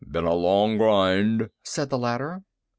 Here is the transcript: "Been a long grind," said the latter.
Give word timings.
"Been 0.11 0.25
a 0.25 0.33
long 0.33 0.79
grind," 0.79 1.51
said 1.63 1.91
the 1.91 1.97
latter. 1.99 2.41